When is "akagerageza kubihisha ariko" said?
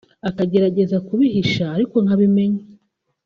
0.29-1.95